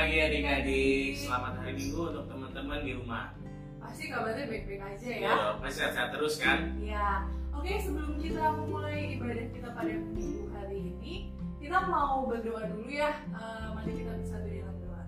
pagi 0.00 0.16
adik-adik. 0.16 1.12
Selamat 1.12 1.60
hari 1.60 1.76
Minggu 1.76 2.00
untuk 2.08 2.24
teman-teman 2.24 2.80
di 2.88 2.96
rumah. 2.96 3.36
Pasti 3.84 4.08
kabarnya 4.08 4.48
baik-baik 4.48 4.80
aja 4.80 5.10
ya. 5.12 5.28
Ya, 5.28 5.36
masih 5.60 5.76
sehat-sehat 5.76 6.08
terus 6.16 6.40
kan? 6.40 6.72
Iya. 6.80 7.28
Oke, 7.52 7.76
sebelum 7.76 8.16
kita 8.16 8.48
memulai 8.56 9.20
ibadah 9.20 9.46
kita 9.52 9.68
pada 9.76 9.92
minggu 9.92 10.48
hari 10.56 10.96
ini, 10.96 11.36
kita 11.60 11.84
mau 11.84 12.24
berdoa 12.24 12.64
dulu 12.72 12.88
ya. 12.88 13.12
Eh, 13.28 13.66
mari 13.76 13.92
kita 13.92 14.16
bersatu 14.16 14.48
dalam 14.48 14.76
doa. 14.80 15.02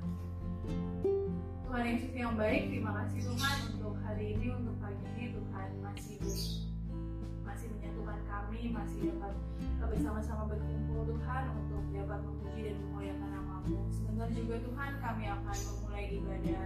Tuhan 1.65 1.83
Yesus 1.88 2.12
yang 2.12 2.37
baik, 2.37 2.62
terima 2.69 2.93
kasih 3.01 3.20
Tuhan 3.33 3.56
untuk 3.73 3.97
hari 4.05 4.37
ini, 4.37 4.47
untuk 4.52 4.77
pagi 4.77 5.05
ini 5.16 5.24
Tuhan 5.33 5.69
masih 5.80 6.16
masih 7.43 7.68
menyatukan 7.74 8.18
kami, 8.27 8.60
masih 8.70 8.98
dapat 9.12 9.34
bersama-sama 9.83 10.42
berkumpul 10.48 11.05
Tuhan 11.05 11.45
untuk 11.59 11.83
dapat 11.92 12.20
memuji 12.24 12.60
dan 12.70 12.77
memuliakan 12.87 13.28
namamu. 13.34 13.78
Sebentar 13.92 14.28
juga 14.33 14.56
Tuhan 14.62 14.91
kami 15.02 15.24
akan 15.28 15.56
memulai 15.69 16.05
ibadah 16.16 16.64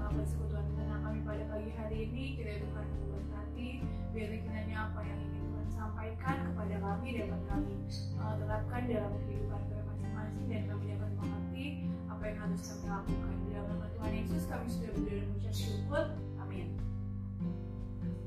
uh, 0.00 0.10
persekutuan 0.12 0.66
dengan 0.74 0.98
kami 1.04 1.18
pada 1.22 1.44
pagi 1.52 1.70
hari 1.76 1.96
ini. 2.10 2.24
Kiranya 2.40 2.60
Tuhan 2.64 2.86
memberkati, 2.90 3.68
biar 4.16 4.30
kiranya 4.40 4.76
apa 4.90 5.00
yang 5.04 5.18
ingin 5.20 5.42
Tuhan 5.46 5.68
sampaikan 5.70 6.36
kepada 6.52 6.76
kami 6.80 7.08
dapat 7.20 7.40
kami 7.46 7.74
uh, 8.18 8.34
terapkan 8.40 8.82
dalam 8.88 9.12
kehidupan 9.24 9.60
kami 9.68 9.82
masing-masing 9.86 10.46
dan 10.48 10.62
kami 10.66 10.84
dapat 10.96 11.10
mengerti 11.20 11.66
apa 12.08 12.22
yang 12.24 12.38
harus 12.40 12.60
kami 12.64 12.84
lakukan. 12.88 13.36
Dalam 13.52 13.66
nama 13.72 13.86
Tuhan 13.96 14.12
Yesus 14.12 14.44
kami 14.48 14.66
sudah 14.68 14.90
berdoa 14.96 15.14
dan 15.16 15.26
mengucap 15.30 15.54
syukur. 15.54 16.04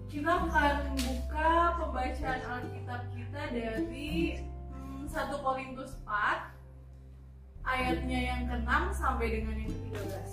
Kita 0.09 0.41
akan 0.41 0.97
buka 0.97 1.77
pembacaan 1.77 2.41
Alkitab 2.41 3.01
kita 3.13 3.41
dari 3.53 4.41
hmm, 4.73 5.05
1 5.05 5.37
Korintus 5.45 6.01
4 6.01 6.49
ayatnya 7.61 8.17
yang 8.17 8.41
ke-6 8.49 8.73
sampai 8.97 9.37
dengan 9.37 9.53
yang 9.61 9.69
ke-13. 9.69 10.29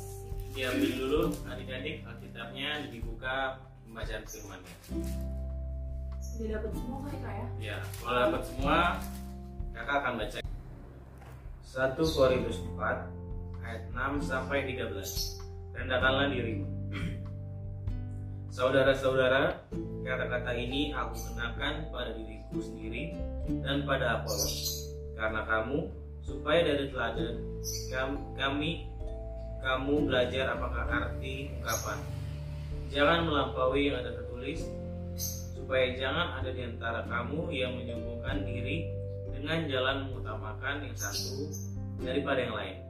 Diambil 0.57 0.91
dulu 0.97 1.23
adik-adik 1.45 2.09
Alkitabnya 2.09 2.89
dibuka 2.89 3.61
pembacaan 3.85 4.25
firman-Nya. 4.25 4.75
Sudah 6.25 6.49
dapat 6.57 6.73
semua 6.73 6.99
kali 7.05 7.19
kak 7.21 7.35
ya? 7.37 7.47
Ya, 7.61 7.79
kalau 8.01 8.19
dapat 8.33 8.43
semua, 8.49 8.77
kakak 9.77 9.97
akan 10.01 10.13
baca. 10.25 10.39
1 10.41 12.17
Korintus 12.17 12.65
4 12.65 13.13
ayat 13.61 13.83
6 13.93 14.25
sampai 14.25 14.73
13. 14.73 15.37
Rendahkanlah 15.77 16.33
dirimu. 16.33 16.76
Saudara-saudara, 18.57 19.69
kata-kata 20.01 20.57
ini 20.57 20.89
aku 20.89 21.13
kenakan 21.29 21.93
pada 21.93 22.17
diriku 22.17 22.65
sendiri 22.65 23.13
dan 23.61 23.85
pada 23.85 24.17
Apolos, 24.17 24.89
karena 25.13 25.45
kamu 25.45 25.93
supaya 26.25 26.65
dari 26.65 26.89
teladan 26.89 27.37
kam- 27.93 28.25
kami 28.33 28.89
kamu 29.61 30.09
belajar 30.09 30.57
apakah 30.57 30.89
arti 30.89 31.53
ungkapan. 31.53 32.01
Jangan 32.89 33.29
melampaui 33.29 33.93
yang 33.93 34.01
ada 34.01 34.25
tertulis, 34.25 34.65
supaya 35.53 35.93
jangan 35.93 36.41
ada 36.41 36.49
di 36.49 36.63
antara 36.65 37.05
kamu 37.13 37.53
yang 37.53 37.77
menyombongkan 37.77 38.41
diri 38.41 38.89
dengan 39.37 39.69
jalan 39.69 40.09
mengutamakan 40.09 40.81
yang 40.81 40.97
satu 40.97 41.45
daripada 42.01 42.41
yang 42.41 42.57
lain. 42.57 42.81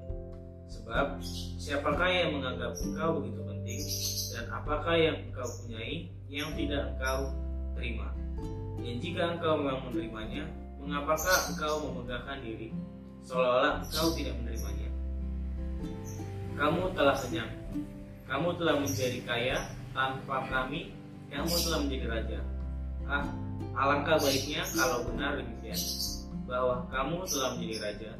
Sebab 0.70 1.18
siapakah 1.58 2.06
yang 2.06 2.38
menganggap 2.38 2.70
engkau 2.78 3.18
begitu 3.18 3.42
penting 3.42 3.55
dan 3.66 4.44
apakah 4.54 4.94
yang 4.94 5.18
engkau 5.26 5.42
punyai 5.42 6.06
yang 6.30 6.54
tidak 6.54 6.94
engkau 6.94 7.34
terima? 7.74 8.14
Dan 8.78 8.96
jika 9.02 9.22
engkau 9.34 9.58
memang 9.58 9.90
menerimanya, 9.90 10.46
mengapakah 10.78 11.50
engkau 11.50 11.90
memegahkan 11.90 12.38
diri 12.46 12.70
seolah-olah 13.26 13.82
engkau 13.82 14.14
tidak 14.14 14.38
menerimanya? 14.38 14.88
Kamu 16.54 16.94
telah 16.94 17.16
kenyang, 17.18 17.52
kamu 18.30 18.48
telah 18.54 18.74
menjadi 18.78 19.18
kaya 19.26 19.58
tanpa 19.90 20.46
kami, 20.46 20.94
kamu 21.34 21.54
telah 21.66 21.78
menjadi 21.82 22.06
raja. 22.06 22.38
Ah, 23.10 23.26
alangkah 23.74 24.16
baiknya 24.22 24.62
kalau 24.78 25.10
benar 25.10 25.42
demikian, 25.42 25.80
bahwa 26.46 26.86
kamu 26.94 27.18
telah 27.26 27.50
menjadi 27.58 27.76
raja, 27.82 28.10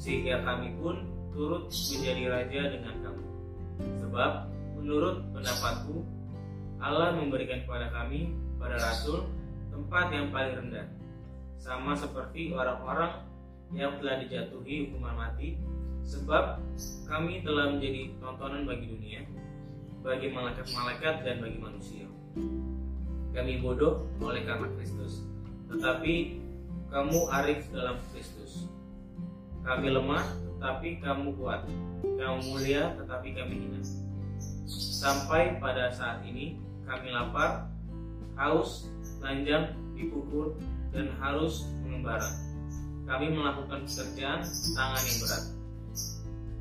sehingga 0.00 0.40
kami 0.40 0.72
pun 0.80 1.04
turut 1.36 1.68
menjadi 1.68 2.24
raja 2.32 2.60
dengan 2.72 2.94
kamu. 3.04 3.24
Sebab 4.00 4.55
menurut 4.76 5.24
pendapatku, 5.32 6.04
Allah 6.76 7.16
memberikan 7.16 7.64
kepada 7.64 7.88
kami, 7.88 8.36
pada 8.60 8.76
rasul, 8.76 9.26
tempat 9.72 10.12
yang 10.12 10.28
paling 10.28 10.54
rendah, 10.60 10.86
sama 11.56 11.96
seperti 11.96 12.52
orang-orang 12.52 13.24
yang 13.72 13.96
telah 13.98 14.20
dijatuhi 14.20 14.86
hukuman 14.86 15.16
mati, 15.16 15.56
sebab 16.04 16.60
kami 17.08 17.42
telah 17.42 17.72
menjadi 17.72 18.14
tontonan 18.20 18.68
bagi 18.68 18.86
dunia, 18.86 19.20
bagi 20.04 20.30
malaikat-malaikat 20.30 21.24
dan 21.24 21.42
bagi 21.42 21.58
manusia. 21.58 22.04
Kami 23.34 23.60
bodoh 23.60 24.06
oleh 24.22 24.46
karena 24.46 24.68
Kristus, 24.78 25.26
tetapi 25.72 26.40
kamu 26.92 27.18
arif 27.34 27.66
dalam 27.74 27.98
Kristus. 28.14 28.70
Kami 29.66 29.90
lemah, 29.90 30.22
tetapi 30.22 31.02
kamu 31.02 31.34
kuat. 31.34 31.66
Kamu 32.06 32.38
mulia, 32.54 32.94
tetapi 32.94 33.34
kami 33.34 33.66
hina. 33.66 34.05
Sampai 34.66 35.62
pada 35.62 35.94
saat 35.94 36.26
ini, 36.26 36.58
kami 36.82 37.14
lapar, 37.14 37.70
haus, 38.34 38.90
telanjang, 39.22 39.74
dipukul, 39.94 40.58
dan 40.90 41.14
harus 41.22 41.66
mengembara. 41.86 42.26
Kami 43.06 43.30
melakukan 43.30 43.86
pekerjaan 43.86 44.42
tangan 44.74 45.02
yang 45.06 45.18
berat. 45.22 45.44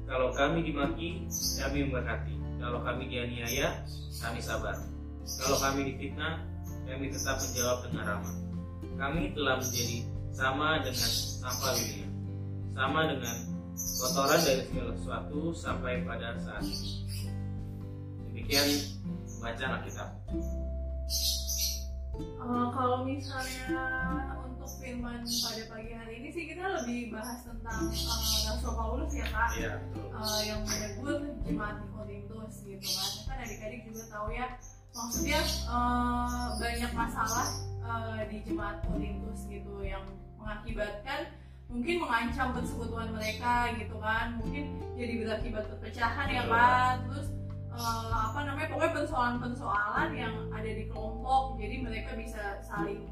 Kalau 0.06 0.30
kami 0.38 0.58
dimaki, 0.62 1.26
kami 1.58 1.78
memberkati. 1.90 2.36
Kalau 2.62 2.80
kami 2.86 3.10
dianiaya, 3.10 3.82
kami 4.22 4.40
sabar. 4.40 4.78
Kalau 5.42 5.58
kami 5.58 5.94
difitnah, 5.94 6.46
kami 6.86 7.10
tetap 7.10 7.42
menjawab 7.42 7.90
dengan 7.90 8.04
ramah. 8.06 8.36
Kami 8.96 9.34
telah 9.34 9.58
menjadi 9.58 9.98
sama 10.36 10.68
dengan 10.86 11.10
sampah 11.42 11.74
dunia, 11.74 12.08
sama 12.78 13.00
dengan 13.10 13.36
kotoran 13.76 14.40
dari 14.44 14.64
segala 14.70 14.92
sesuatu 15.00 15.40
sampai 15.56 15.94
pada 16.06 16.38
saat 16.44 16.64
ini. 16.64 17.05
Demikian 18.36 18.68
bacaan 19.40 19.80
Alkitab. 19.80 20.10
Uh, 22.36 22.68
kalau 22.76 23.08
misalnya 23.08 23.80
untuk 24.44 24.68
firman 24.76 25.24
pada 25.24 25.64
pagi 25.72 25.96
hari 25.96 26.14
ini 26.20 26.30
sih 26.36 26.52
kita 26.52 26.84
lebih 26.84 27.16
bahas 27.16 27.48
tentang 27.48 27.88
uh, 27.88 28.36
Rasul 28.52 28.76
Paulus 28.76 29.16
ya 29.16 29.24
kak. 29.32 29.50
Iya, 29.56 29.72
betul. 29.88 30.08
uh, 30.12 30.42
yang 30.44 30.60
menegur 30.68 31.20
jemaat 31.48 31.80
di 31.80 31.88
Korintus 31.96 32.56
gitu 32.68 32.84
kan. 32.84 33.12
Kan 33.24 33.38
adik-adik 33.40 33.82
juga 33.88 34.04
tahu 34.12 34.28
ya 34.36 34.48
maksudnya 34.92 35.40
uh, 35.72 36.60
banyak 36.60 36.92
masalah 36.92 37.48
uh, 37.88 38.20
di 38.28 38.38
jemaat 38.44 38.84
Korintus 38.84 39.48
gitu 39.48 39.80
yang 39.80 40.04
mengakibatkan 40.36 41.32
mungkin 41.72 42.04
mengancam 42.04 42.52
persekutuan 42.52 43.16
mereka 43.16 43.72
gitu 43.80 43.96
kan. 44.04 44.36
Mungkin 44.44 44.76
jadi 45.00 45.24
berakibat 45.24 45.72
perpecahan 45.72 46.28
ya 46.28 46.44
kan 46.52 47.00
terus 47.08 47.32
uh, 47.76 48.32
apa 48.32 48.40
namanya 48.48 48.68
pokoknya 48.72 48.94
persoalan-persoalan 49.04 50.10
yang 50.16 50.36
ada 50.52 50.72
di 50.72 50.86
kelompok 50.90 51.60
jadi 51.60 51.76
mereka 51.84 52.12
bisa 52.16 52.44
saling 52.64 53.04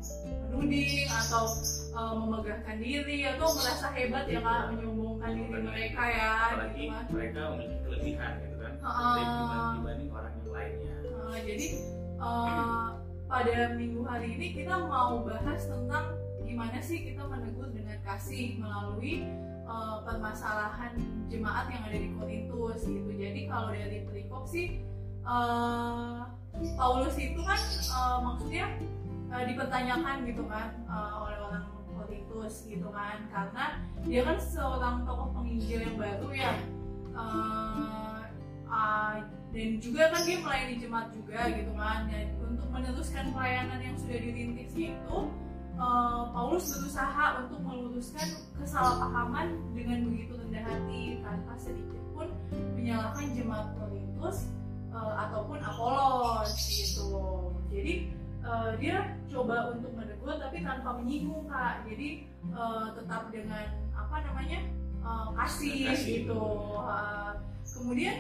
menuding 0.51 1.07
atau 1.11 1.45
uh, 1.93 2.13
memegahkan 2.17 2.77
diri 2.79 3.27
atau 3.27 3.47
merasa 3.55 3.87
hebat 3.91 4.25
ya 4.27 4.39
kak 4.39 4.63
menyombongkan 4.73 5.31
diri 5.35 5.59
mereka 5.63 6.03
ya 6.07 6.31
Apalagi 6.55 6.83
gitu 6.83 6.91
kan 6.91 7.05
mereka 7.11 7.39
memiliki 7.51 7.77
kelebihan 7.83 8.31
gitu 8.39 8.55
kan, 8.57 8.73
dibanding, 8.79 9.73
dibanding 9.77 10.09
orang 10.11 10.33
yang 10.33 10.51
lainnya. 10.51 10.95
Uh, 11.11 11.37
jadi 11.43 11.67
uh, 12.19 12.87
pada 13.27 13.55
minggu 13.75 14.01
hari 14.05 14.27
ini 14.35 14.47
kita 14.53 14.75
mau 14.77 15.23
bahas 15.25 15.61
tentang 15.65 16.05
gimana 16.43 16.77
sih 16.85 17.01
kita 17.01 17.25
menegur 17.25 17.65
dengan 17.73 17.97
kasih 18.05 18.61
melalui 18.61 19.25
uh, 19.73 19.97
permasalahan 20.05 20.93
jemaat 21.27 21.65
yang 21.73 21.83
ada 21.89 21.97
di 21.97 22.09
Korintus 22.13 22.85
gitu. 22.85 23.09
Jadi 23.09 23.49
kalau 23.49 23.73
dari 23.73 24.05
perikop 24.05 24.45
sih 24.45 24.85
uh, 25.25 26.29
Paulus 26.77 27.17
itu 27.17 27.41
kan 27.41 27.57
uh, 27.97 28.17
maksudnya 28.21 28.69
uh, 29.33 29.43
dipertanyakan 29.43 30.29
gitu 30.29 30.45
kan 30.45 30.77
uh, 30.85 31.25
oleh 31.25 31.37
orang 31.41 31.65
Korintus 31.97 32.69
gitu 32.69 32.87
kan 32.93 33.25
karena 33.33 33.65
dia 34.05 34.21
kan 34.21 34.37
seorang 34.37 34.95
tokoh 35.09 35.33
penginjil 35.33 35.81
yang 35.81 35.97
baru 35.97 36.29
ya. 36.29 36.53
Uh, 37.13 38.21
uh, 38.69 39.15
dan 39.53 39.77
juga 39.77 40.09
kan 40.09 40.25
dia 40.25 40.41
melayani 40.41 40.75
jemaat 40.81 41.13
juga 41.13 41.45
gitu 41.53 41.73
kan 41.77 42.09
dan 42.09 42.25
untuk 42.41 42.67
meneruskan 42.73 43.29
pelayanan 43.29 43.79
yang 43.85 43.93
sudah 44.01 44.17
dirintisnya 44.17 44.97
itu 44.97 45.17
uh, 45.77 46.29
Paulus 46.33 46.73
berusaha 46.73 47.45
untuk 47.45 47.59
meluruskan 47.63 48.27
kesalahpahaman 48.59 49.57
dengan 49.73 50.09
begitu 50.09 50.33
rendah 50.37 50.63
hati. 50.63 51.21
Tanpa 51.23 51.53
sedikit 51.57 52.03
pun 52.13 52.27
menyalahkan 52.75 53.25
jemaat 53.33 53.67
Korintus 53.77 54.51
uh, 54.93 55.13
ataupun 55.29 55.57
Apolos 55.61 56.51
gitu. 56.67 57.51
Jadi 57.73 57.93
uh, 58.45 58.77
dia 58.77 59.17
coba 59.31 59.73
untuk 59.73 59.91
menegur 59.97 60.37
tapi 60.37 60.61
tanpa 60.61 60.99
menyinggung 60.99 61.49
kak. 61.49 61.85
Jadi 61.89 62.29
uh, 62.53 62.93
tetap 62.93 63.33
dengan 63.33 63.65
apa 63.93 64.15
namanya 64.25 64.59
uh, 65.01 65.33
kasih, 65.37 65.93
Kasih. 65.93 66.25
gitu. 66.25 66.41
Uh, 66.77 67.33
kemudian 67.73 68.15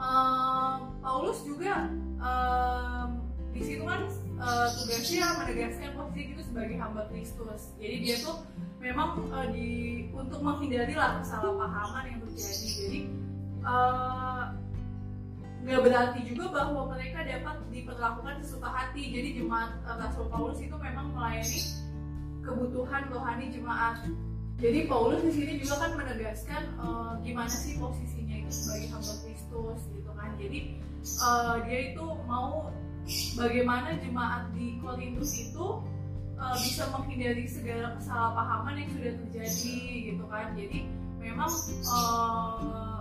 eh, 0.00 0.74
Paulus 1.04 1.44
juga 1.44 1.86
eh, 2.18 3.04
di 3.52 3.60
situ 3.60 3.84
kan 3.84 4.08
eh, 4.40 4.68
tugasnya 4.80 5.26
menegaskan 5.44 5.90
posisi 5.94 6.32
itu 6.32 6.42
sebagai 6.42 6.76
hamba 6.80 7.02
Kristus. 7.12 7.76
Jadi 7.76 7.96
dia 8.00 8.16
tuh 8.24 8.40
memang 8.80 9.20
eh, 9.28 9.46
di 9.52 9.68
untuk 10.16 10.40
menghindari 10.40 10.96
lah 10.96 11.20
kesalahpahaman 11.20 12.04
yang 12.08 12.18
terjadi. 12.24 12.68
Jadi 12.80 13.00
eh, 13.60 14.44
nggak 15.60 15.80
berarti 15.84 16.20
juga 16.24 16.46
bahwa 16.56 16.96
mereka 16.96 17.20
dapat 17.20 17.56
diperlakukan 17.68 18.34
sesuka 18.40 18.68
hati. 18.72 19.02
Jadi 19.12 19.28
jemaat 19.44 19.76
Rasul 19.84 20.26
Paulus 20.32 20.58
itu 20.58 20.76
memang 20.80 21.12
melayani 21.12 21.60
kebutuhan 22.40 23.02
rohani 23.12 23.52
jemaat. 23.52 24.08
Jadi 24.60 24.84
Paulus 24.84 25.24
di 25.24 25.32
sini 25.32 25.52
juga 25.56 25.84
kan 25.84 25.96
menegaskan 25.96 26.62
eh, 26.80 27.12
gimana 27.24 27.52
sih 27.52 27.76
posisinya 27.80 28.44
itu 28.44 28.52
sebagai 28.52 28.88
hamba 28.92 29.14
Kristus 29.24 29.80
gitu 29.92 30.10
kan. 30.16 30.30
Jadi 30.36 30.58
eh, 31.04 31.54
dia 31.68 31.80
itu 31.92 32.04
mau 32.24 32.68
bagaimana 33.34 33.96
jemaat 34.00 34.50
di 34.54 34.78
Korintus 34.80 35.32
itu 35.36 35.66
eh, 36.36 36.56
bisa 36.60 36.88
menghindari 36.94 37.46
segala 37.46 37.96
kesalahpahaman 37.98 38.74
yang 38.80 38.90
sudah 38.94 39.12
terjadi 39.26 39.78
gitu 40.12 40.24
kan? 40.28 40.52
Jadi 40.54 40.78
memang 41.20 41.52
eh, 41.68 43.00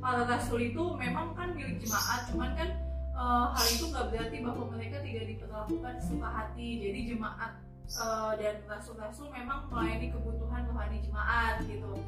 para 0.00 0.22
rasul 0.24 0.60
itu 0.64 0.82
memang 0.96 1.36
kan 1.36 1.52
milik 1.52 1.84
jemaat 1.84 2.24
cuman 2.32 2.50
kan 2.56 2.70
eh, 3.14 3.46
hal 3.52 3.66
itu 3.68 3.84
nggak 3.92 4.06
berarti 4.12 4.36
bahwa 4.40 4.64
mereka 4.72 4.96
tidak 5.04 5.24
diperlakukan 5.36 5.94
sesuka 6.00 6.28
hati. 6.28 6.68
Jadi 6.80 7.00
jemaat 7.16 7.52
eh, 7.90 8.32
dan 8.40 8.56
rasul-rasul 8.66 9.28
memang 9.30 9.68
melayani 9.68 10.08
kebutuhan 10.14 10.64
rohani 10.72 10.98
jemaat 11.04 11.60
gitu. 11.68 12.00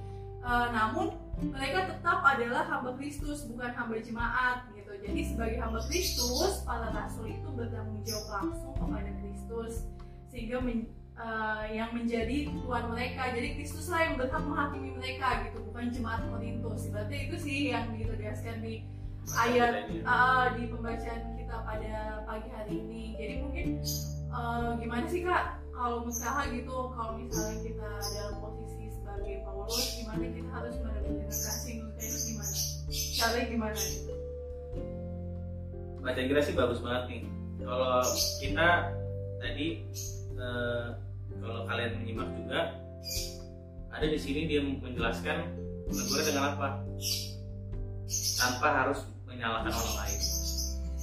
Eh, 0.43 0.67
namun 0.75 1.15
mereka 1.39 1.87
tetap 1.94 2.19
adalah 2.27 2.67
hamba 2.67 2.99
Kristus 2.99 3.47
bukan 3.47 3.71
hamba 3.79 3.97
jemaat 4.03 4.67
gitu. 4.93 5.09
Jadi 5.09 5.21
sebagai 5.25 5.59
hamba 5.61 5.81
Kristus 5.89 6.61
para 6.69 6.89
rasul 6.93 7.33
itu 7.33 7.49
bertanggung 7.56 8.05
jawab 8.05 8.29
langsung 8.44 8.73
kepada 8.77 9.11
Kristus 9.25 9.73
sehingga 10.29 10.59
men- 10.61 10.89
eh, 11.17 11.65
yang 11.77 11.91
menjadi 11.97 12.53
Tuhan 12.53 12.85
mereka. 12.93 13.23
Jadi 13.33 13.49
Kristus 13.56 13.89
lah 13.89 14.00
yang 14.05 14.15
berhak 14.21 14.43
menghakimi 14.44 14.91
mereka 14.97 15.49
gitu 15.49 15.65
bukan 15.65 15.89
jemaat 15.93 16.23
Korintus. 16.29 16.89
Berarti 16.93 17.17
itu 17.29 17.37
sih 17.41 17.59
yang 17.73 17.93
ditegaskan 17.97 18.61
di 18.61 18.85
ayat 19.39 19.87
uh, 20.03 20.50
di 20.59 20.67
pembacaan 20.67 21.39
kita 21.39 21.56
pada 21.62 22.27
pagi 22.27 22.49
hari 22.50 22.75
ini. 22.75 23.15
Jadi 23.15 23.35
mungkin 23.39 23.67
uh, 24.35 24.75
gimana 24.83 25.06
sih 25.06 25.23
kak? 25.23 25.62
Kalau 25.73 26.03
misalnya 26.05 26.53
gitu 26.59 26.91
kalau 26.94 27.19
misalnya 27.19 27.59
kita 27.65 27.91
dalam 28.03 28.35
posisi 28.43 28.91
sebagai 28.93 29.47
Paulus 29.47 29.79
gimana 29.94 30.27
kita 30.27 30.50
harus 30.50 30.75
menegakkan 30.83 31.27
kasih 31.31 31.77
gimana? 32.03 32.55
Caranya 32.93 33.47
gimana? 33.47 33.79
gitu 33.79 34.22
baca 36.03 36.19
kira 36.19 36.41
sih 36.43 36.55
bagus 36.59 36.83
banget 36.83 37.03
nih. 37.09 37.23
Kalau 37.63 38.03
kita 38.43 38.69
tadi 39.39 39.67
eh, 40.35 40.87
kalau 41.39 41.61
kalian 41.71 42.03
menyimak 42.03 42.29
juga 42.35 42.61
ada 43.95 44.07
di 44.07 44.19
sini 44.19 44.51
dia 44.51 44.61
menjelaskan 44.61 45.47
menegur 45.87 46.21
dengan 46.27 46.45
apa? 46.59 46.69
Tanpa 48.37 48.69
harus 48.83 49.07
menyalahkan 49.31 49.71
orang 49.71 49.97
lain. 50.05 50.21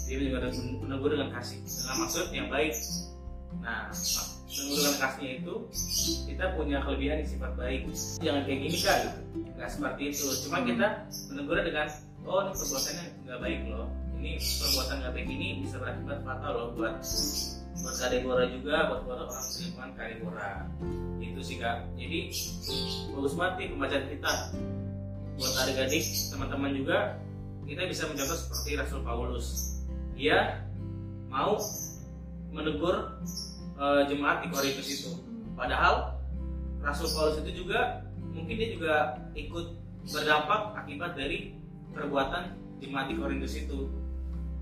Dia 0.10 0.18
menegur, 0.82 1.14
dengan 1.14 1.30
kasih. 1.38 1.62
Dengan 1.62 1.96
maksud 2.02 2.26
yang 2.36 2.50
baik. 2.52 2.74
Nah 3.64 3.88
menegur 4.50 4.78
dengan 4.84 4.98
kasihnya 5.00 5.32
itu 5.40 5.54
kita 6.28 6.46
punya 6.60 6.78
kelebihan 6.84 7.24
yang 7.24 7.30
sifat 7.30 7.52
baik. 7.56 7.82
Jangan 8.20 8.42
kayak 8.44 8.60
gini 8.68 8.78
kak 8.84 8.98
gitu. 9.00 9.20
Nggak 9.56 9.70
seperti 9.72 10.02
itu. 10.12 10.26
Cuma 10.44 10.58
kita 10.68 10.88
menegur 11.32 11.58
dengan 11.64 11.88
oh 12.28 12.44
ini 12.44 12.52
perbuatannya 12.52 13.06
nggak 13.26 13.40
baik 13.40 13.60
loh 13.72 13.88
ini 14.20 14.36
perbuatan 14.36 14.96
nggak 15.00 15.14
baik 15.16 15.30
ini 15.32 15.48
bisa 15.64 15.76
berakibat 15.80 16.20
fatal 16.28 16.52
loh 16.52 16.68
buat 16.76 16.96
buat 17.80 17.96
kadebora 17.96 18.44
juga 18.52 18.76
buat 18.92 19.02
buat 19.08 19.20
orang 19.24 19.46
lingkungan 19.56 19.92
kadebora 19.96 20.52
itu 21.24 21.56
sih 21.56 21.58
kak. 21.60 21.88
Jadi 21.96 22.20
bagus 23.16 23.34
banget 23.40 23.54
nih 23.56 23.68
pembacaan 23.72 24.06
kita. 24.12 24.34
Buat 25.40 25.54
adik-adik 25.64 26.06
teman-teman 26.36 26.72
juga 26.76 26.98
kita 27.64 27.88
bisa 27.88 28.04
mencontoh 28.12 28.36
seperti 28.36 28.70
Rasul 28.76 29.02
Paulus. 29.08 29.48
Dia 30.20 30.68
mau 31.32 31.56
menegur 32.52 33.24
eh, 33.80 34.02
jemaat 34.12 34.44
di 34.44 34.48
Korintus 34.52 34.88
itu. 34.92 35.12
Padahal 35.56 36.20
Rasul 36.84 37.08
Paulus 37.16 37.40
itu 37.48 37.64
juga 37.64 38.04
mungkin 38.36 38.56
dia 38.60 38.70
juga 38.76 38.94
ikut 39.32 39.80
berdampak 40.12 40.76
akibat 40.76 41.16
dari 41.16 41.56
perbuatan 41.96 42.60
jemaat 42.84 43.12
di 43.12 43.16
Korintus 43.16 43.56
itu 43.56 43.88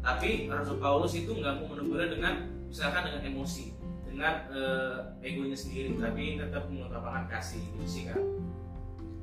tapi 0.08 0.48
Rasul 0.48 0.80
Paulus 0.80 1.12
itu 1.20 1.36
nggak 1.36 1.60
mau 1.60 1.76
menegurnya 1.76 2.16
dengan 2.16 2.34
misalkan 2.72 3.12
dengan 3.12 3.22
emosi 3.28 3.76
dengan 4.08 4.34
eh, 4.56 5.28
egonya 5.28 5.58
sendiri 5.60 6.00
tapi 6.00 6.40
tetap 6.40 6.64
mengutamakan 6.72 7.28
kasih 7.28 7.60
gitu 7.60 7.84
sih 7.84 8.02
kak. 8.08 8.16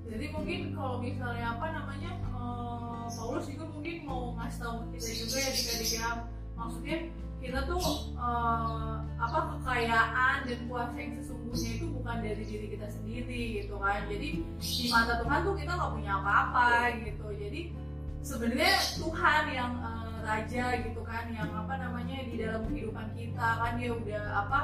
Jadi 0.05 0.29
mungkin 0.37 0.77
kalau 0.77 1.01
misalnya 1.01 1.57
apa 1.57 1.67
namanya 1.73 2.21
eh, 2.21 3.05
Paulus 3.17 3.49
juga 3.49 3.65
mungkin 3.73 4.05
mau 4.05 4.37
ngasih 4.37 4.61
tahu 4.61 4.77
kita 4.93 5.09
juga 5.25 5.37
ya 5.41 5.49
adik-adik 5.49 5.91
ya 5.97 6.11
maksudnya 6.55 6.97
kita 7.41 7.61
tuh 7.65 7.87
eh, 8.21 8.95
apa 9.17 9.39
kekayaan 9.57 10.37
dan 10.45 10.59
kuasa 10.69 10.97
yang 11.01 11.13
sesungguhnya 11.17 11.71
itu 11.81 11.87
bukan 11.97 12.17
dari 12.21 12.45
diri 12.45 12.67
kita 12.77 12.87
sendiri 12.93 13.43
gitu 13.65 13.81
kan. 13.81 14.05
Jadi 14.05 14.29
di 14.45 14.87
mata 14.93 15.17
Tuhan 15.25 15.49
tuh 15.49 15.57
kita 15.57 15.73
nggak 15.81 15.93
punya 15.97 16.13
apa-apa 16.21 16.93
gitu. 17.09 17.27
Jadi 17.41 17.73
sebenarnya 18.21 18.77
Tuhan 19.01 19.45
yang 19.49 19.73
eh, 19.81 20.04
raja 20.25 20.65
gitu 20.81 21.01
kan 21.05 21.29
yang 21.31 21.53
apa 21.53 21.75
namanya 21.77 22.25
di 22.25 22.41
dalam 22.41 22.65
kehidupan 22.67 23.13
kita 23.13 23.47
kan 23.61 23.77
dia 23.77 23.93
udah 23.93 24.25
apa 24.45 24.61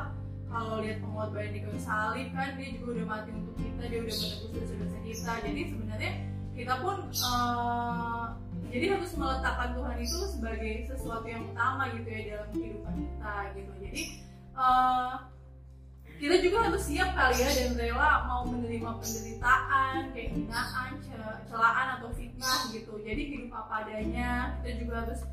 kalau 0.50 0.82
lihat 0.82 0.98
pengorbanan 0.98 1.52
di 1.54 1.60
kayu 1.62 1.78
salib 1.78 2.28
kan 2.34 2.58
dia 2.58 2.68
juga 2.74 2.88
udah 2.98 3.06
mati 3.06 3.30
untuk 3.30 3.54
kita 3.60 3.82
dia 3.86 4.00
udah 4.02 4.14
menebus 4.16 4.48
dosa-dosa 4.50 4.98
kita 5.04 5.32
jadi 5.46 5.60
sebenarnya 5.68 6.12
kita 6.56 6.74
pun 6.82 6.96
eh, 7.12 8.24
jadi 8.70 8.86
harus 8.98 9.10
meletakkan 9.14 9.70
Tuhan 9.76 9.96
itu 10.00 10.18
sebagai 10.26 10.74
sesuatu 10.90 11.26
yang 11.28 11.42
utama 11.46 11.82
gitu 11.94 12.08
ya 12.08 12.20
dalam 12.34 12.48
kehidupan 12.56 12.94
kita 12.98 13.34
gitu 13.54 13.72
jadi 13.84 14.02
eh, 14.56 15.14
kita 16.20 16.36
juga 16.44 16.68
harus 16.68 16.82
siap 16.85 17.16
kali 17.16 17.40
ya 17.40 17.49
dan 17.49 17.80
rela 17.80 18.28
mau 18.28 18.44
menerima 18.44 18.92
penderitaan, 19.00 20.12
kehinaan, 20.12 21.00
ce- 21.00 21.40
celaan 21.49 21.96
atau 21.96 22.12
fitnah 22.12 22.68
gitu. 22.76 23.00
Jadi 23.00 23.23
hidup 23.25 23.56
apa 23.56 23.88
adanya. 23.88 24.61
Kita 24.61 24.85
juga 24.85 25.08
harus 25.08 25.25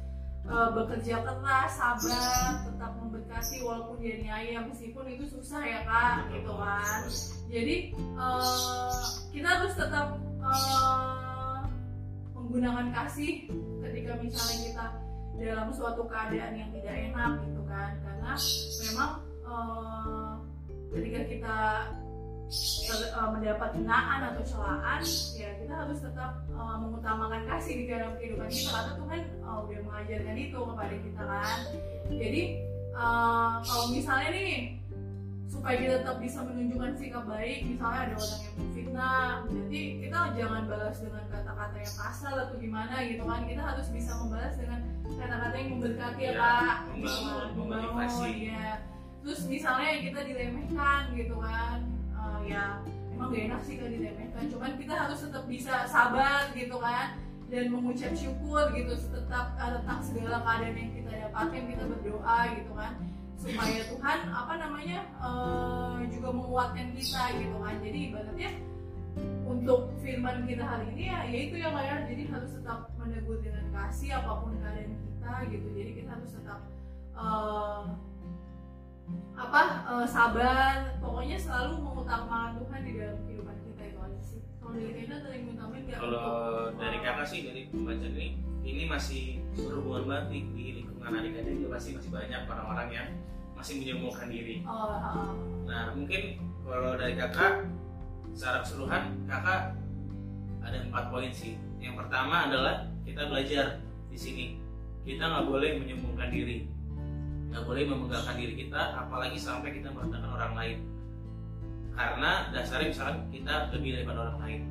uh, 0.47 0.69
bekerja 0.73 1.23
keras, 1.23 1.71
sabar, 1.75 2.65
tetap 2.67 2.91
memberkati 2.99 3.63
walaupun 3.63 3.99
dia 4.01 4.19
niaya 4.19 4.63
meskipun 4.65 5.05
itu 5.11 5.27
susah 5.27 5.61
ya 5.63 5.79
kak, 5.83 6.31
gitu 6.33 6.53
kan. 6.55 7.01
Jadi 7.47 7.75
uh, 8.15 9.03
kita 9.31 9.47
harus 9.47 9.73
tetap 9.75 10.19
uh, 10.43 11.63
menggunakan 12.35 12.91
kasih 12.91 13.47
ketika 13.83 14.19
misalnya 14.19 14.57
kita 14.67 14.85
dalam 15.37 15.69
suatu 15.69 16.01
keadaan 16.09 16.57
yang 16.57 16.69
tidak 16.73 16.95
enak 17.13 17.31
gitu 17.45 17.61
kan, 17.69 17.91
karena 18.01 18.31
memang 18.89 19.11
uh, 19.45 20.33
ketika 20.95 21.19
kita 21.29 21.57
mendapat 23.29 23.69
hinaan 23.75 24.19
atau 24.31 24.43
celaan 24.43 25.01
ya 25.35 25.49
kita 25.59 25.73
harus 25.75 25.99
tetap 25.99 26.31
uh, 26.55 26.79
mengutamakan 26.79 27.43
kasih 27.43 27.73
di 27.75 27.85
dalam 27.85 28.15
kehidupan 28.15 28.47
kita 28.47 28.71
karena 28.71 28.93
Tuhan 28.95 29.19
uh, 29.43 29.59
udah 29.67 29.79
mengajarkan 29.83 30.35
itu 30.35 30.55
kepada 30.57 30.95
kita 30.95 31.23
kan. 31.23 31.59
Jadi 32.07 32.41
uh, 32.95 33.53
kalau 33.61 33.85
misalnya 33.91 34.29
nih 34.31 34.55
supaya 35.47 35.75
kita 35.75 35.95
tetap 36.03 36.17
bisa 36.19 36.39
menunjukkan 36.43 36.91
sikap 36.95 37.23
baik 37.23 37.59
misalnya 37.65 37.99
ada 38.03 38.15
orang 38.19 38.41
yang 38.43 38.55
menfitnah 38.59 39.27
jadi 39.47 39.81
kita 40.03 40.17
jangan 40.35 40.63
balas 40.67 40.97
dengan 40.99 41.23
kata-kata 41.27 41.75
yang 41.79 41.95
kasar 41.97 42.33
atau 42.37 42.55
gimana 42.55 42.95
gitu 43.03 43.23
kan. 43.23 43.39
Kita 43.43 43.61
harus 43.65 43.87
bisa 43.91 44.11
membalas 44.15 44.55
dengan 44.55 44.79
kata-kata 45.03 45.55
yang 45.55 45.69
memberkati 45.75 46.21
ya 46.21 46.31
Ya, 46.31 46.39
kak. 46.39 46.77
membangun, 46.95 47.03
Gitu 47.03 47.27
kan, 47.27 47.79
memotivasi. 47.83 48.31
ya 48.47 48.69
terus 49.17 49.43
misalnya 49.43 49.91
kita 49.99 50.19
diremehkan 50.23 51.01
gitu 51.11 51.35
kan. 51.35 51.77
eh, 51.83 51.96
ya 52.47 52.81
emang 53.13 53.29
gak 53.33 53.43
enak 53.51 53.61
sih 53.67 53.75
kalau 53.75 53.91
diremehkan 53.91 54.45
cuman 54.47 54.71
kita 54.79 54.93
harus 54.95 55.19
tetap 55.21 55.43
bisa 55.45 55.73
sabar 55.85 56.49
gitu 56.55 56.77
kan 56.79 57.19
dan 57.47 57.63
mengucap 57.71 58.11
syukur 58.15 58.71
gitu 58.75 58.93
tetap 58.95 59.55
eh, 59.59 59.71
tentang 59.79 59.99
segala 60.03 60.43
keadaan 60.43 60.75
yang 60.75 60.91
kita 60.91 61.11
dapatkan 61.27 61.63
kita 61.67 61.83
berdoa 61.87 62.39
gitu 62.55 62.71
kan 62.75 62.93
supaya 63.37 63.79
Tuhan 63.85 64.19
apa 64.33 64.53
namanya 64.57 64.99
eh, 65.21 65.97
juga 66.09 66.29
menguatkan 66.33 66.91
kita 66.97 67.23
gitu 67.37 67.57
kan. 67.61 67.75
Jadi 67.79 67.99
ibaratnya 68.11 68.51
untuk 69.47 69.95
firman 70.03 70.43
kita 70.43 70.65
hari 70.65 70.85
ini 70.97 71.03
ya 71.07 71.19
yaitu 71.29 71.55
yang 71.61 71.77
ya. 71.77 72.03
Jadi 72.09 72.23
harus 72.27 72.51
tetap 72.51 72.89
menegur 72.97 73.39
dengan 73.39 73.65
kasih 73.71 74.17
apa 74.19 74.31
pun 74.41 74.57
keadaan 74.57 74.91
kita 74.91 75.33
gitu. 75.53 75.67
Jadi 75.77 75.91
kita 76.03 76.09
harus 76.17 76.31
tetap 76.33 76.59
eh, 77.13 77.83
apa 79.37 79.61
eh, 79.85 80.07
sabar 80.09 80.97
pokoknya 81.17 81.41
selalu 81.41 81.81
mengutamakan 81.81 82.61
Tuhan 82.61 82.81
di 82.85 82.91
dalam 82.93 83.17
kehidupan 83.25 83.55
kita 83.57 83.83
itu 83.89 83.97
aja 84.05 84.21
sih. 84.21 84.39
Kalau 84.61 84.77
dari 84.77 85.01
nggak? 85.01 85.97
kalau 85.97 86.25
uh, 86.77 87.01
kakak 87.01 87.25
sih 87.25 87.39
dari 87.41 87.61
pembacaan 87.73 88.13
ini 88.13 88.27
ini 88.61 88.83
masih 88.85 89.41
berhubungan 89.57 90.03
banget 90.05 90.25
di, 90.29 90.39
di 90.53 90.65
lingkungan 90.77 91.17
adik-adik 91.17 91.57
juga 91.57 91.73
pasti 91.73 91.89
masih 91.97 92.11
banyak 92.13 92.41
orang-orang 92.45 92.89
yang 92.93 93.07
masih 93.57 93.73
menyembuhkan 93.81 94.29
diri. 94.29 94.61
Oh, 94.61 94.93
uh, 94.93 95.33
nah 95.65 95.89
mungkin 95.97 96.37
kalau 96.61 96.93
dari 96.93 97.17
kakak 97.17 97.65
secara 98.37 98.61
keseluruhan 98.61 99.03
kakak 99.25 99.73
ada 100.61 100.77
empat 100.85 101.03
poin 101.09 101.33
sih. 101.33 101.57
Yang 101.81 102.05
pertama 102.05 102.45
adalah 102.45 102.85
kita 103.09 103.25
belajar 103.25 103.81
di 104.13 104.17
sini. 104.21 104.45
Kita 105.01 105.33
nggak 105.33 105.49
boleh 105.49 105.81
menyembuhkan 105.81 106.29
diri. 106.29 106.69
Nggak 107.49 107.65
boleh 107.65 107.83
memegangkan 107.89 108.37
diri 108.37 108.53
kita 108.53 109.01
apalagi 109.01 109.41
sampai 109.41 109.73
kita 109.81 109.89
merendahkan 109.89 110.29
orang 110.29 110.53
lain 110.53 110.77
karena 111.97 112.53
dasarnya 112.53 112.93
misalkan 112.93 113.17
kita 113.33 113.73
lebih 113.73 113.89
daripada 113.97 114.19
orang 114.29 114.39
lain. 114.45 114.61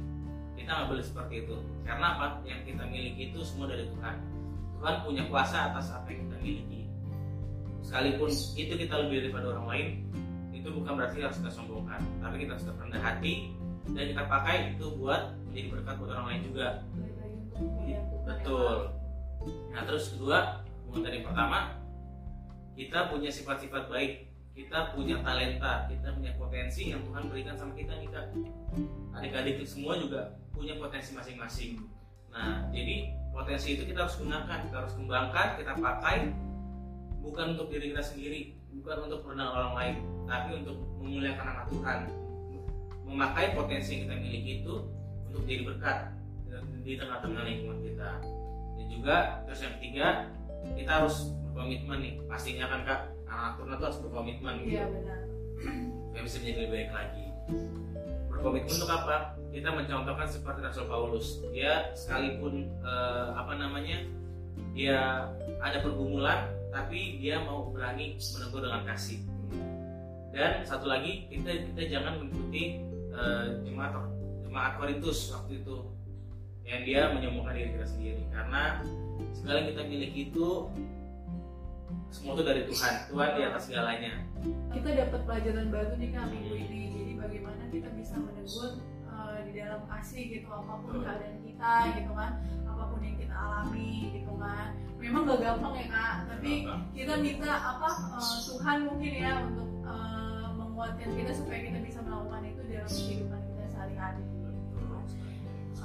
Kita 0.54 0.70
nggak 0.70 0.88
boleh 0.94 1.04
seperti 1.04 1.34
itu. 1.42 1.56
Karena 1.82 2.06
apa? 2.14 2.26
Yang 2.46 2.60
kita 2.72 2.82
miliki 2.86 3.22
itu 3.34 3.38
semua 3.42 3.66
dari 3.66 3.84
Tuhan. 3.90 4.16
Tuhan 4.78 4.94
punya 5.02 5.22
kuasa 5.26 5.74
atas 5.74 5.90
apa 5.90 6.06
yang 6.14 6.30
kita 6.30 6.36
miliki. 6.38 6.82
Sekalipun 7.82 8.30
itu 8.30 8.72
kita 8.78 8.94
lebih 9.02 9.26
daripada 9.26 9.46
orang 9.54 9.66
lain 9.74 9.88
itu 10.66 10.82
bukan 10.82 10.98
berarti 10.98 11.22
harus 11.22 11.38
kita 11.38 11.52
sombongkan 11.54 12.02
tapi 12.18 12.42
kita 12.42 12.58
harus 12.58 12.66
rendah 12.66 12.98
hati 12.98 13.54
dan 13.94 14.10
kita 14.10 14.22
pakai 14.26 14.74
itu 14.74 14.86
buat 14.98 15.38
menjadi 15.46 15.66
berkat 15.78 15.94
buat 16.02 16.10
orang 16.18 16.26
lain 16.26 16.40
juga. 16.50 16.66
Betul. 18.26 18.90
Nah 19.70 19.82
terus 19.86 20.10
kedua 20.10 20.66
dari 20.90 21.22
pertama 21.22 21.78
kita 22.74 23.14
punya 23.14 23.30
sifat-sifat 23.30 23.86
baik 23.86 24.25
kita 24.56 24.96
punya 24.96 25.20
talenta 25.20 25.84
kita 25.84 26.16
punya 26.16 26.32
potensi 26.40 26.88
yang 26.88 27.04
Tuhan 27.04 27.28
berikan 27.28 27.54
sama 27.60 27.76
kita 27.76 27.92
kak 28.00 28.32
adik-adik 29.12 29.60
semua 29.68 30.00
juga 30.00 30.40
punya 30.56 30.80
potensi 30.80 31.12
masing-masing. 31.12 31.84
Nah 32.32 32.64
jadi 32.72 33.12
potensi 33.36 33.76
itu 33.76 33.84
kita 33.84 34.08
harus 34.08 34.16
gunakan 34.16 34.58
kita 34.64 34.76
harus 34.80 34.92
kembangkan 34.96 35.60
kita 35.60 35.72
pakai 35.76 36.32
bukan 37.20 37.52
untuk 37.52 37.68
diri 37.68 37.92
kita 37.92 38.00
sendiri 38.00 38.56
bukan 38.80 39.12
untuk 39.12 39.28
merenang 39.28 39.50
orang 39.52 39.72
lain 39.76 39.94
tapi 40.24 40.50
untuk 40.64 40.76
memuliakan 41.04 41.44
nama 41.44 41.62
Tuhan. 41.68 41.98
Memakai 43.06 43.54
potensi 43.54 43.90
yang 43.92 44.00
kita 44.08 44.14
miliki 44.18 44.52
itu 44.64 44.74
untuk 45.28 45.44
jadi 45.44 45.62
berkat 45.68 45.98
di 46.80 46.96
tengah-tengah 46.96 47.42
lingkungan 47.44 47.78
kita. 47.84 48.10
Dan 48.80 48.86
juga 48.88 49.16
terus 49.44 49.60
yang 49.62 49.72
ketiga 49.78 50.06
kita 50.74 50.90
harus 51.04 51.36
berkomitmen 51.44 51.98
nih 52.00 52.14
pastinya 52.24 52.66
kan 52.72 52.80
kak 52.88 53.00
anak 53.36 53.52
Tuhan 53.60 53.68
itu 53.76 53.84
harus 53.84 54.00
berkomitmen 54.00 54.54
gitu. 54.64 54.72
Iya 54.80 54.84
benar. 54.88 55.20
bisa 56.24 56.36
menjadi 56.42 56.58
lebih 56.64 56.72
baik 56.72 56.90
lagi. 56.90 57.26
Berkomitmen 58.32 58.72
untuk 58.72 58.90
apa? 58.92 59.16
Kita 59.52 59.68
mencontohkan 59.72 60.26
seperti 60.28 60.58
Rasul 60.64 60.86
Paulus. 60.88 61.26
Dia 61.52 61.92
sekalipun 61.92 62.68
eh, 62.82 63.28
apa 63.36 63.52
namanya 63.56 64.04
dia 64.72 65.28
ada 65.60 65.78
pergumulan 65.80 66.52
tapi 66.72 67.20
dia 67.20 67.40
mau 67.40 67.72
berani 67.72 68.16
menegur 68.16 68.60
dengan 68.64 68.82
kasih. 68.84 69.20
Dan 70.36 70.60
satu 70.68 70.84
lagi 70.84 71.28
kita 71.32 71.72
kita 71.72 71.82
jangan 71.88 72.20
mengikuti 72.20 72.84
eh, 73.12 73.44
jemaat 73.64 73.96
jemaat 74.44 74.72
Korintus 74.76 75.32
waktu 75.32 75.64
itu 75.64 75.76
yang 76.66 76.82
dia 76.82 77.00
menyembuhkan 77.14 77.54
diri 77.54 77.70
kita 77.78 77.86
sendiri. 77.86 78.22
Karena 78.34 78.82
segala 79.32 79.56
yang 79.62 79.68
kita 79.72 79.82
miliki 79.86 80.20
itu 80.34 80.48
semua 82.10 82.32
itu 82.38 82.44
dari 82.46 82.62
Tuhan 82.64 82.94
Tuhan 83.10 83.28
di 83.36 83.42
atas 83.44 83.62
segalanya 83.68 84.12
Kita 84.72 84.88
dapat 84.92 85.20
pelajaran 85.26 85.66
baru 85.72 85.92
nih 85.98 86.08
kak 86.14 86.26
minggu 86.30 86.54
ini. 86.54 86.80
Jadi 86.94 87.12
bagaimana 87.18 87.62
kita 87.72 87.88
bisa 87.96 88.14
menegur 88.20 88.70
uh, 89.08 89.38
di 89.42 89.52
dalam 89.56 89.80
kasih 89.90 90.22
gitu 90.38 90.48
apa 90.52 90.72
pun 90.84 91.02
keadaan 91.02 91.38
kita 91.42 91.72
gitu 91.98 92.12
kan, 92.14 92.32
apa 92.68 92.82
pun 92.92 93.00
yang 93.02 93.16
kita 93.18 93.34
alami 93.34 93.92
gitu 94.14 94.32
kan. 94.38 94.68
Memang 94.96 95.22
gak 95.28 95.40
gampang 95.42 95.74
ya 95.76 95.86
kak, 95.90 96.14
tapi 96.30 96.52
kita 96.94 97.14
minta 97.18 97.52
apa 97.52 97.88
uh, 98.16 98.38
Tuhan 98.46 98.76
mungkin 98.86 99.12
ya 99.16 99.32
untuk 99.42 99.70
uh, 99.82 100.48
menguatkan 100.54 101.10
kita 101.16 101.32
supaya 101.34 101.58
kita 101.64 101.78
bisa 101.82 101.98
melakukan 102.04 102.42
itu 102.46 102.60
dalam 102.70 102.90
kehidupan 102.90 103.40
kita 103.50 103.64
sehari-hari. 103.72 104.22
gitu 104.22 104.46
kan. 104.46 105.04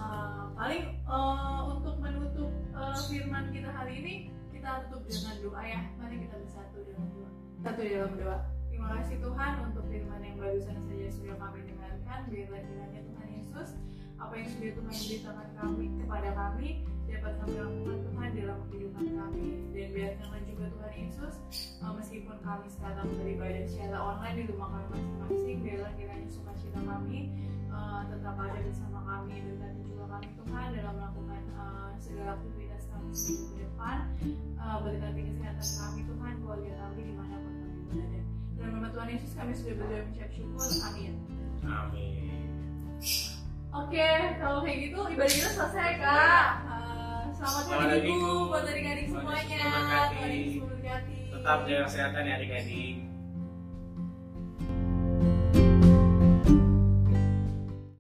Uh, 0.01 0.43
paling 0.57 0.83
uh, 1.05 1.61
untuk 1.77 1.95
menutup 2.01 2.51
uh, 2.73 2.97
firman 3.09 3.49
kita 3.53 3.69
hari 3.69 3.93
ini 4.01 4.13
kita 4.61 4.85
tutup 4.93 5.01
dengan 5.09 5.35
doa 5.41 5.61
ya. 5.65 5.81
Mari 5.97 6.15
kita 6.21 6.37
bersatu 6.37 6.77
dalam 6.85 7.09
doa. 7.17 7.29
Satu 7.65 7.81
dalam 7.81 8.13
doa. 8.13 8.37
Terima 8.69 8.87
kasih 8.93 9.17
Tuhan 9.17 9.53
untuk 9.65 9.83
firman 9.89 10.21
yang 10.21 10.37
barusan 10.37 10.77
saja 10.85 11.07
sudah 11.09 11.35
kami 11.41 11.59
dengarkan. 11.65 12.19
Biarlah 12.29 12.61
kiranya 12.69 13.01
Tuhan 13.09 13.27
Yesus 13.41 13.69
apa 14.21 14.33
yang 14.37 14.47
sudah 14.53 14.71
Tuhan 14.77 14.93
beritakan 14.93 15.49
kami 15.57 15.85
kepada 15.97 16.29
kami 16.37 16.69
dapat 17.09 17.33
kami 17.41 17.53
lakukan 17.57 17.97
Tuhan 18.05 18.29
dalam 18.37 18.57
kehidupan 18.69 19.05
kami. 19.17 19.47
Dan 19.73 19.87
biarkanlah 19.97 20.41
juga 20.45 20.65
Tuhan 20.77 20.93
Yesus 20.93 21.33
uh, 21.81 21.93
meskipun 21.97 22.37
kami 22.45 22.67
sekarang 22.69 23.07
beribadah 23.17 23.65
secara 23.65 23.97
online 23.97 24.35
di 24.37 24.43
rumah 24.45 24.69
kami 24.77 24.85
masing-masing 24.93 25.57
biarlah 25.65 25.93
kiranya 25.97 26.29
sukacita 26.29 26.79
kami 26.85 27.33
uh, 27.73 28.05
tetap 28.13 28.37
ada 28.37 28.61
bersama 28.61 28.99
kami. 29.09 29.41
Dan 29.57 29.73
juga 29.89 30.05
kami 30.05 30.29
Tuhan 30.37 30.65
dalam 30.77 30.93
melakukan 31.01 31.41
uh, 31.57 31.89
segala 31.97 32.37
aktivitas 32.37 32.85
kami 32.93 33.09
uh, 34.91 34.99
berkati 34.99 35.21
kesehatan 35.23 35.67
kami. 35.79 35.99
Tuhan 36.03 36.33
keluarga 36.43 36.71
kami 36.75 36.99
di 37.07 37.13
mana 37.15 37.35
pun 37.39 37.53
kami 37.55 37.79
berada. 37.87 38.19
Dalam 38.59 38.71
nama 38.75 38.87
Tuhan 38.91 39.07
Yesus 39.15 39.31
kami 39.39 39.51
sudah 39.55 39.73
berdoa 39.79 40.01
mengucap 40.03 40.29
syukur. 40.35 40.67
Amin. 40.91 41.13
Amin. 41.63 42.15
Oke, 43.71 44.09
kalau 44.35 44.59
kayak 44.67 44.77
gitu 44.83 44.99
ibadah 45.15 45.31
kita 45.31 45.49
selesai 45.55 45.91
kak. 46.03 46.49
Uh, 46.67 47.23
selamat 47.39 47.63
Selamat 47.71 47.87
hari 47.87 48.01
minggu 48.03 48.33
buat 48.51 48.63
adik-adik 48.67 49.07
semuanya. 49.07 49.63
Tuhan 50.11 50.29
Yesus 50.35 50.55
memberkati. 50.59 51.15
tetap 51.31 51.57
jaga 51.65 51.83
kesehatan 51.87 52.21
ya 52.27 52.33
adik-adik 52.37 52.95